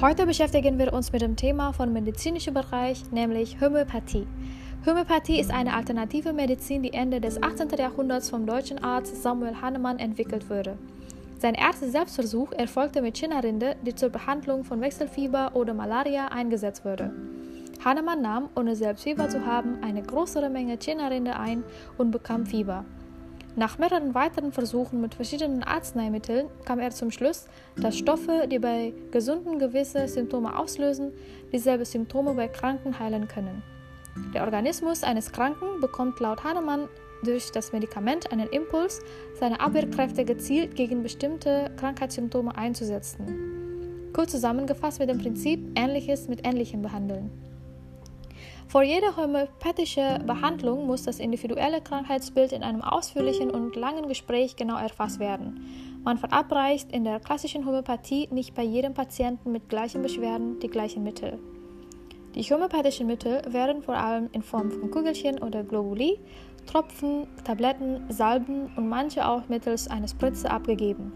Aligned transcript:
Heute 0.00 0.26
beschäftigen 0.26 0.78
wir 0.78 0.92
uns 0.92 1.10
mit 1.10 1.22
dem 1.22 1.34
Thema 1.34 1.72
von 1.72 1.92
medizinischen 1.92 2.54
Bereich, 2.54 3.10
nämlich 3.10 3.60
Homöopathie. 3.60 4.28
Homöopathie 4.86 5.40
ist 5.40 5.50
eine 5.50 5.74
alternative 5.74 6.32
Medizin, 6.32 6.84
die 6.84 6.92
Ende 6.92 7.20
des 7.20 7.42
18. 7.42 7.70
Jahrhunderts 7.76 8.30
vom 8.30 8.46
deutschen 8.46 8.78
Arzt 8.78 9.20
Samuel 9.20 9.60
Hahnemann 9.60 9.98
entwickelt 9.98 10.48
wurde. 10.48 10.78
Sein 11.40 11.54
erster 11.54 11.88
Selbstversuch 11.88 12.52
erfolgte 12.52 13.02
mit 13.02 13.18
China-Rinde, 13.18 13.74
die 13.84 13.92
zur 13.96 14.10
Behandlung 14.10 14.62
von 14.62 14.80
Wechselfieber 14.80 15.50
oder 15.54 15.74
Malaria 15.74 16.28
eingesetzt 16.28 16.84
wurde. 16.84 17.10
Hahnemann 17.84 18.22
nahm, 18.22 18.50
ohne 18.54 18.76
selbst 18.76 19.02
Fieber 19.02 19.28
zu 19.28 19.44
haben, 19.46 19.82
eine 19.82 20.02
größere 20.02 20.48
Menge 20.48 20.78
China-Rinde 20.78 21.36
ein 21.36 21.64
und 21.96 22.12
bekam 22.12 22.46
Fieber. 22.46 22.84
Nach 23.56 23.78
mehreren 23.78 24.14
weiteren 24.14 24.52
Versuchen 24.52 25.00
mit 25.00 25.14
verschiedenen 25.14 25.62
Arzneimitteln 25.62 26.46
kam 26.64 26.78
er 26.78 26.90
zum 26.90 27.10
Schluss, 27.10 27.46
dass 27.76 27.98
Stoffe, 27.98 28.46
die 28.50 28.58
bei 28.58 28.92
Gesunden 29.10 29.58
gewisse 29.58 30.06
Symptome 30.06 30.56
auslösen, 30.56 31.12
dieselbe 31.52 31.84
Symptome 31.84 32.34
bei 32.34 32.48
Kranken 32.48 32.98
heilen 32.98 33.26
können. 33.26 33.62
Der 34.34 34.44
Organismus 34.44 35.02
eines 35.02 35.32
Kranken 35.32 35.80
bekommt 35.80 36.20
laut 36.20 36.44
Hahnemann 36.44 36.88
durch 37.24 37.50
das 37.50 37.72
Medikament 37.72 38.30
einen 38.30 38.48
Impuls, 38.48 39.00
seine 39.38 39.60
Abwehrkräfte 39.60 40.24
gezielt 40.24 40.76
gegen 40.76 41.02
bestimmte 41.02 41.70
Krankheitssymptome 41.76 42.56
einzusetzen. 42.56 44.10
Kurz 44.12 44.32
zusammengefasst 44.32 45.00
mit 45.00 45.08
dem 45.08 45.18
Prinzip 45.18 45.60
Ähnliches 45.76 46.28
mit 46.28 46.46
Ähnlichem 46.46 46.82
behandeln. 46.82 47.30
Vor 48.68 48.82
jeder 48.82 49.16
homöopathischen 49.16 50.26
Behandlung 50.26 50.86
muss 50.86 51.04
das 51.04 51.20
individuelle 51.20 51.80
Krankheitsbild 51.80 52.52
in 52.52 52.62
einem 52.62 52.82
ausführlichen 52.82 53.50
und 53.50 53.74
langen 53.76 54.08
Gespräch 54.08 54.56
genau 54.56 54.76
erfasst 54.76 55.18
werden. 55.18 55.64
Man 56.04 56.18
verabreicht 56.18 56.92
in 56.92 57.02
der 57.02 57.18
klassischen 57.18 57.64
Homöopathie 57.64 58.28
nicht 58.30 58.54
bei 58.54 58.62
jedem 58.62 58.92
Patienten 58.92 59.52
mit 59.52 59.70
gleichen 59.70 60.02
Beschwerden 60.02 60.60
die 60.60 60.68
gleichen 60.68 61.02
Mittel. 61.02 61.38
Die 62.34 62.42
homöopathischen 62.42 63.06
Mittel 63.06 63.40
werden 63.50 63.82
vor 63.82 63.96
allem 63.96 64.28
in 64.32 64.42
Form 64.42 64.70
von 64.70 64.90
Kugelchen 64.90 65.38
oder 65.38 65.64
Globuli, 65.64 66.20
Tropfen, 66.66 67.26
Tabletten, 67.44 68.04
Salben 68.10 68.70
und 68.76 68.86
manche 68.86 69.26
auch 69.26 69.48
mittels 69.48 69.88
einer 69.88 70.08
Spritze 70.08 70.50
abgegeben. 70.50 71.10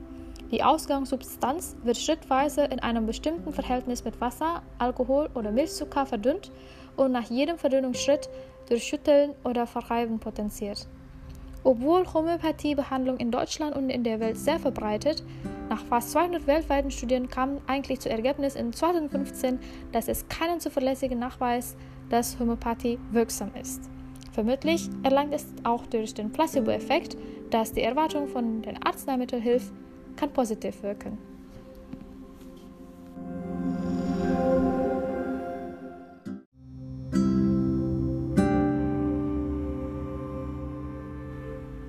Die 0.50 0.62
Ausgangssubstanz 0.62 1.76
wird 1.82 1.98
schrittweise 1.98 2.64
in 2.64 2.80
einem 2.80 3.04
bestimmten 3.04 3.52
Verhältnis 3.52 4.04
mit 4.04 4.20
Wasser, 4.22 4.62
Alkohol 4.78 5.28
oder 5.34 5.50
Milchzucker 5.50 6.06
verdünnt 6.06 6.50
und 6.96 7.12
nach 7.12 7.30
jedem 7.30 7.58
Verdünnungsschritt 7.58 8.28
durch 8.68 8.84
Schütteln 8.84 9.34
oder 9.44 9.66
Verreiben 9.66 10.18
potenziert. 10.18 10.86
Obwohl 11.64 12.12
Homöopathiebehandlung 12.12 13.18
in 13.18 13.30
Deutschland 13.30 13.76
und 13.76 13.88
in 13.88 14.02
der 14.02 14.18
Welt 14.18 14.36
sehr 14.36 14.58
verbreitet, 14.58 15.22
nach 15.68 15.84
fast 15.84 16.10
200 16.10 16.46
weltweiten 16.46 16.90
Studien 16.90 17.28
kam 17.28 17.58
eigentlich 17.66 18.00
zu 18.00 18.10
Ergebnis 18.10 18.56
in 18.56 18.72
2015, 18.72 19.60
dass 19.92 20.08
es 20.08 20.26
keinen 20.28 20.58
zuverlässigen 20.58 21.18
Nachweis, 21.18 21.76
dass 22.10 22.38
Homöopathie 22.38 22.98
wirksam 23.12 23.52
ist. 23.60 23.88
Vermutlich 24.32 24.88
erlangt 25.02 25.34
es 25.34 25.46
auch 25.62 25.86
durch 25.86 26.14
den 26.14 26.32
Placebo-Effekt, 26.32 27.16
dass 27.50 27.72
die 27.72 27.82
Erwartung 27.82 28.28
von 28.28 28.62
den 28.62 28.82
Arzneimitteln 28.82 29.42
hilft, 29.42 29.72
kann 30.16 30.32
positiv 30.32 30.82
wirken. 30.82 31.18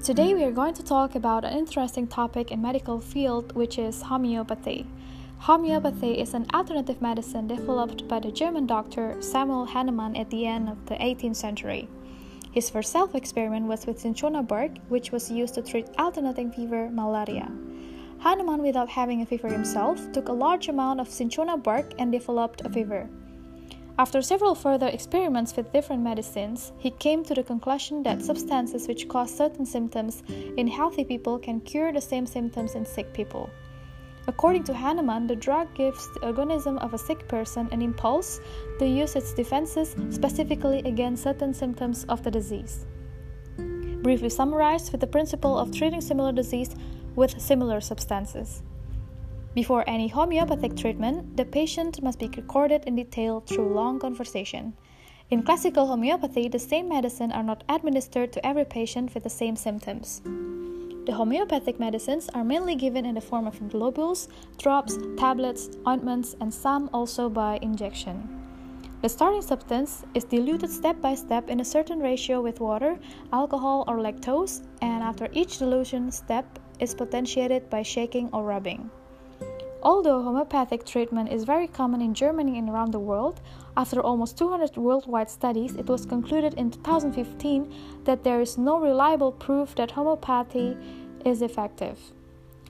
Today 0.04 0.34
we 0.34 0.44
are 0.44 0.52
going 0.52 0.74
to 0.74 0.84
talk 0.84 1.16
about 1.16 1.46
an 1.46 1.58
interesting 1.58 2.08
topic 2.08 2.52
in 2.52 2.62
medical 2.62 3.00
field 3.00 3.56
which 3.56 3.80
is 3.80 4.02
homeopathy. 4.02 4.86
Homeopathy 5.38 6.20
is 6.20 6.34
an 6.34 6.46
alternative 6.54 7.02
medicine 7.02 7.48
developed 7.48 8.06
by 8.10 8.20
the 8.20 8.30
German 8.30 8.68
doctor 8.68 9.16
Samuel 9.22 9.64
Hahnemann 9.64 10.18
at 10.18 10.30
the 10.30 10.46
end 10.46 10.68
of 10.68 10.86
the 10.88 10.96
18th 10.96 11.38
century. 11.38 11.88
His 12.52 12.70
first 12.70 12.92
self 12.92 13.16
experiment 13.16 13.68
was 13.68 13.86
with 13.86 13.98
cinchona 13.98 14.44
bark, 14.44 14.72
which 14.90 15.14
was 15.14 15.32
used 15.32 15.54
to 15.54 15.62
treat 15.62 15.88
alternating 15.98 16.52
fever 16.52 16.90
malaria. 16.90 17.50
Hahnemann, 18.20 18.62
without 18.62 18.90
having 18.90 19.22
a 19.22 19.26
fever 19.26 19.48
himself, 19.48 20.12
took 20.12 20.28
a 20.28 20.34
large 20.34 20.68
amount 20.68 21.00
of 21.00 21.10
cinchona 21.10 21.56
bark 21.56 21.94
and 21.98 22.12
developed 22.12 22.60
a 22.66 22.70
fever. 22.70 23.08
After 24.00 24.24
several 24.24 24.56
further 24.56 24.88
experiments 24.88 25.56
with 25.56 25.72
different 25.72 26.02
medicines, 26.02 26.72
he 26.80 26.90
came 26.90 27.24
to 27.26 27.36
the 27.36 27.44
conclusion 27.44 28.02
that 28.04 28.24
substances 28.24 28.88
which 28.88 29.08
cause 29.08 29.36
certain 29.36 29.68
symptoms 29.68 30.24
in 30.58 30.68
healthy 30.68 31.04
people 31.04 31.38
can 31.38 31.62
cure 31.62 31.94
the 31.94 32.02
same 32.02 32.26
symptoms 32.26 32.74
in 32.74 32.86
sick 32.86 33.14
people. 33.14 33.52
According 34.26 34.64
to 34.64 34.74
Hahnemann, 34.74 35.28
the 35.28 35.36
drug 35.36 35.76
gives 35.76 36.12
the 36.14 36.26
organism 36.26 36.80
of 36.80 36.96
a 36.96 36.98
sick 36.98 37.28
person 37.28 37.70
an 37.72 37.84
impulse 37.84 38.40
to 38.80 38.88
use 38.88 39.16
its 39.16 39.34
defenses 39.34 39.96
specifically 40.10 40.80
against 40.86 41.24
certain 41.24 41.54
symptoms 41.54 42.04
of 42.06 42.24
the 42.24 42.32
disease. 42.32 42.88
Briefly 44.02 44.30
summarized 44.30 44.92
with 44.92 45.02
the 45.02 45.08
principle 45.08 45.58
of 45.58 45.72
treating 45.72 46.02
similar 46.02 46.32
disease 46.32 46.76
with 47.16 47.40
similar 47.40 47.80
substances. 47.80 48.64
Before 49.56 49.84
any 49.88 50.08
homeopathic 50.08 50.76
treatment, 50.76 51.38
the 51.38 51.46
patient 51.46 52.02
must 52.02 52.18
be 52.18 52.28
recorded 52.28 52.86
in 52.86 52.96
detail 52.96 53.40
through 53.42 53.76
long 53.76 54.00
conversation. 54.00 54.74
In 55.30 55.44
classical 55.44 55.86
homeopathy, 55.86 56.48
the 56.48 56.58
same 56.58 56.90
medicine 56.90 57.32
are 57.32 57.44
not 57.44 57.64
administered 57.70 58.34
to 58.34 58.44
every 58.46 58.66
patient 58.66 59.14
with 59.14 59.24
the 59.24 59.30
same 59.30 59.56
symptoms. 59.56 60.22
The 61.06 61.14
homeopathic 61.14 61.80
medicines 61.80 62.30
are 62.34 62.44
mainly 62.44 62.74
given 62.74 63.06
in 63.06 63.14
the 63.14 63.22
form 63.22 63.46
of 63.46 63.60
globules, 63.70 64.28
drops, 64.58 64.98
tablets, 65.18 65.70
ointments, 65.88 66.36
and 66.42 66.52
some 66.52 66.90
also 66.92 67.30
by 67.30 67.60
injection. 67.62 68.28
The 69.04 69.10
starting 69.10 69.42
substance 69.44 70.04
is 70.16 70.24
diluted 70.24 70.72
step 70.72 71.00
by 71.00 71.14
step 71.14 71.50
in 71.50 71.60
a 71.60 71.66
certain 71.66 72.00
ratio 72.00 72.42
with 72.42 72.60
water, 72.60 72.98
alcohol, 73.34 73.84
or 73.88 73.98
lactose, 73.98 74.66
and 74.82 75.04
after 75.04 75.28
each 75.32 75.60
dilution 75.60 76.10
step 76.10 76.58
is 76.80 76.96
potentiated 76.96 77.70
by 77.70 77.84
shaking 77.84 78.30
or 78.34 78.44
rubbing. 78.44 78.90
Although 79.86 80.24
homeopathic 80.24 80.86
treatment 80.86 81.30
is 81.30 81.44
very 81.44 81.68
common 81.68 82.02
in 82.02 82.14
Germany 82.14 82.58
and 82.58 82.70
around 82.70 82.94
the 82.94 83.00
world, 83.00 83.42
after 83.76 84.00
almost 84.00 84.38
200 84.38 84.78
worldwide 84.78 85.30
studies, 85.30 85.76
it 85.76 85.88
was 85.88 86.06
concluded 86.06 86.54
in 86.54 86.72
2015 86.72 87.74
that 88.06 88.24
there 88.24 88.40
is 88.40 88.58
no 88.58 88.80
reliable 88.80 89.34
proof 89.34 89.76
that 89.76 89.92
homeopathy 89.92 90.78
is 91.26 91.42
effective. 91.42 92.00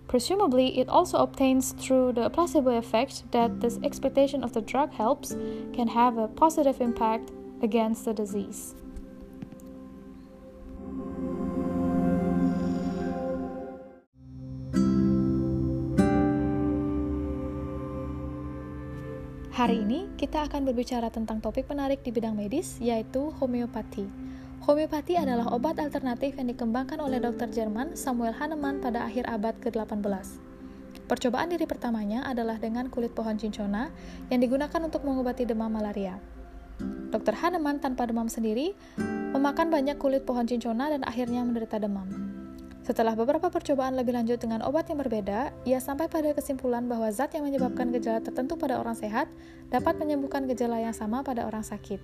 Presumably, 0.08 0.80
it 0.80 0.90
also 0.90 1.20
obtains 1.20 1.74
through 1.74 2.14
the 2.14 2.32
placebo 2.32 2.72
effect 2.78 3.32
that 3.32 3.62
this 3.62 3.78
expectation 3.84 4.44
of 4.44 4.54
the 4.54 4.62
drug 4.62 4.92
helps 4.92 5.36
can 5.72 5.88
have 5.90 6.18
a 6.18 6.28
positive 6.28 6.82
impact 6.82 7.32
against 7.62 8.06
the 8.06 8.14
disease. 8.14 8.74
Hari 19.54 19.86
ini 19.86 20.10
kita 20.18 20.50
akan 20.50 20.66
berbicara 20.66 21.14
tentang 21.14 21.38
topik 21.38 21.70
menarik 21.70 22.02
di 22.02 22.10
bidang 22.10 22.34
medis 22.34 22.82
yaitu 22.82 23.30
homeopati. 23.38 24.02
Homeopati 24.66 25.14
adalah 25.14 25.54
obat 25.54 25.78
alternatif 25.78 26.34
yang 26.42 26.50
dikembangkan 26.50 26.98
oleh 26.98 27.22
dokter 27.22 27.46
Jerman 27.54 27.94
Samuel 27.94 28.34
Hahnemann 28.34 28.82
pada 28.82 29.06
akhir 29.06 29.30
abad 29.30 29.54
ke-18. 29.62 30.42
Percobaan 31.06 31.54
diri 31.54 31.70
pertamanya 31.70 32.26
adalah 32.26 32.58
dengan 32.58 32.90
kulit 32.90 33.14
pohon 33.14 33.38
cincona 33.38 33.94
yang 34.34 34.42
digunakan 34.42 34.82
untuk 34.82 35.06
mengobati 35.06 35.46
demam 35.46 35.70
malaria. 35.70 36.18
Dr. 37.14 37.38
Hahnemann 37.38 37.78
tanpa 37.78 38.10
demam 38.10 38.34
sendiri 38.34 38.74
memakan 39.38 39.70
banyak 39.70 40.02
kulit 40.02 40.26
pohon 40.26 40.50
cincona 40.50 40.90
dan 40.90 41.06
akhirnya 41.06 41.46
menderita 41.46 41.78
demam. 41.78 42.33
Setelah 42.84 43.16
beberapa 43.16 43.48
percobaan 43.48 43.96
lebih 43.96 44.12
lanjut 44.12 44.44
dengan 44.44 44.60
obat 44.68 44.92
yang 44.92 45.00
berbeda, 45.00 45.56
ia 45.64 45.80
sampai 45.80 46.12
pada 46.12 46.36
kesimpulan 46.36 46.84
bahwa 46.84 47.08
zat 47.16 47.32
yang 47.32 47.48
menyebabkan 47.48 47.96
gejala 47.96 48.20
tertentu 48.20 48.60
pada 48.60 48.76
orang 48.76 48.92
sehat 48.92 49.32
dapat 49.72 49.96
menyembuhkan 49.96 50.44
gejala 50.52 50.84
yang 50.84 50.92
sama 50.92 51.24
pada 51.24 51.48
orang 51.48 51.64
sakit. 51.64 52.04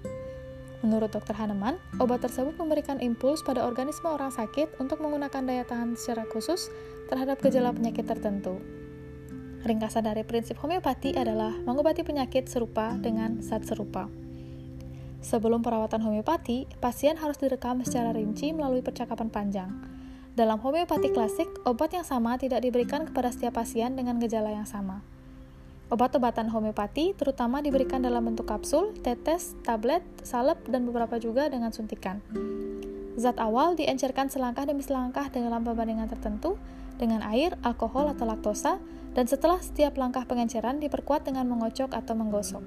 Menurut 0.80 1.12
Dr. 1.12 1.36
Hahnemann, 1.36 1.76
obat 2.00 2.24
tersebut 2.24 2.56
memberikan 2.56 3.04
impuls 3.04 3.44
pada 3.44 3.68
organisme 3.68 4.08
orang 4.08 4.32
sakit 4.32 4.80
untuk 4.80 5.04
menggunakan 5.04 5.44
daya 5.44 5.68
tahan 5.68 6.00
secara 6.00 6.24
khusus 6.32 6.72
terhadap 7.12 7.44
gejala 7.44 7.76
penyakit 7.76 8.08
tertentu. 8.08 8.64
Ringkasan 9.68 10.08
dari 10.08 10.24
prinsip 10.24 10.56
homeopati 10.64 11.20
adalah 11.20 11.52
mengobati 11.52 12.08
penyakit 12.08 12.48
serupa 12.48 12.96
dengan 12.96 13.44
zat 13.44 13.68
serupa. 13.68 14.08
Sebelum 15.20 15.60
perawatan 15.60 16.00
homeopati, 16.00 16.80
pasien 16.80 17.20
harus 17.20 17.36
direkam 17.36 17.84
secara 17.84 18.16
rinci 18.16 18.56
melalui 18.56 18.80
percakapan 18.80 19.28
panjang. 19.28 19.99
Dalam 20.38 20.62
homeopati 20.62 21.10
klasik, 21.10 21.50
obat 21.66 21.94
yang 21.94 22.06
sama 22.06 22.38
tidak 22.38 22.62
diberikan 22.62 23.06
kepada 23.10 23.34
setiap 23.34 23.58
pasien 23.58 23.98
dengan 23.98 24.22
gejala 24.22 24.54
yang 24.54 24.70
sama. 24.70 25.02
Obat-obatan 25.90 26.54
homeopati 26.54 27.18
terutama 27.18 27.66
diberikan 27.66 28.06
dalam 28.06 28.22
bentuk 28.30 28.46
kapsul, 28.46 28.94
tetes, 29.02 29.58
tablet, 29.66 30.06
salep, 30.22 30.62
dan 30.70 30.86
beberapa 30.86 31.18
juga 31.18 31.50
dengan 31.50 31.74
suntikan. 31.74 32.22
Zat 33.18 33.42
awal 33.42 33.74
diencerkan 33.74 34.30
selangkah 34.30 34.70
demi 34.70 34.86
selangkah 34.86 35.34
dengan 35.34 35.66
perbandingan 35.66 36.06
tertentu 36.06 36.62
dengan 37.02 37.26
air, 37.26 37.58
alkohol, 37.66 38.12
atau 38.14 38.30
laktosa, 38.30 38.78
dan 39.18 39.26
setelah 39.26 39.58
setiap 39.58 39.98
langkah 39.98 40.30
pengenceran 40.30 40.78
diperkuat 40.78 41.26
dengan 41.26 41.50
mengocok 41.50 41.90
atau 41.96 42.14
menggosok. 42.14 42.62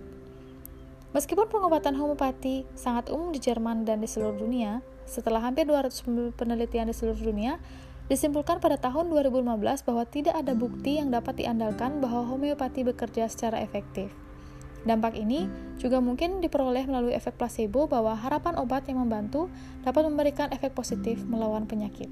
Meskipun 1.12 1.47
pengobatan 1.47 1.94
homeopati 1.94 2.65
sangat 2.73 3.12
umum 3.12 3.31
di 3.31 3.38
Jerman 3.38 3.85
dan 3.85 4.00
di 4.00 4.08
seluruh 4.08 4.41
dunia, 4.41 4.81
setelah 5.06 5.43
hampir 5.43 5.66
200 5.69 6.37
penelitian 6.37 6.88
di 6.88 6.94
seluruh 6.94 7.20
dunia, 7.20 7.58
disimpulkan 8.10 8.58
pada 8.58 8.76
tahun 8.76 9.08
2015 9.08 9.87
bahwa 9.88 10.04
tidak 10.04 10.34
ada 10.37 10.52
bukti 10.52 10.99
yang 11.00 11.08
dapat 11.08 11.38
diandalkan 11.38 12.02
bahwa 12.02 12.26
homeopati 12.28 12.84
bekerja 12.84 13.31
secara 13.31 13.62
efektif. 13.62 14.12
Dampak 14.82 15.14
ini 15.14 15.46
juga 15.78 16.02
mungkin 16.02 16.43
diperoleh 16.43 16.90
melalui 16.90 17.14
efek 17.14 17.38
placebo 17.38 17.87
bahwa 17.87 18.19
harapan 18.19 18.58
obat 18.58 18.82
yang 18.90 18.99
membantu 18.99 19.46
dapat 19.87 20.10
memberikan 20.10 20.50
efek 20.50 20.75
positif 20.75 21.22
melawan 21.22 21.70
penyakit. 21.70 22.10